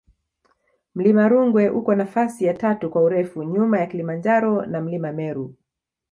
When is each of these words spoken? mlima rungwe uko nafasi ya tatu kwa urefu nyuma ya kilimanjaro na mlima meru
mlima 0.95 1.25
rungwe 1.29 1.69
uko 1.69 1.91
nafasi 1.95 2.45
ya 2.45 2.53
tatu 2.53 2.89
kwa 2.89 3.01
urefu 3.03 3.43
nyuma 3.43 3.79
ya 3.79 3.87
kilimanjaro 3.87 4.65
na 4.65 4.81
mlima 4.81 5.11
meru 5.11 5.55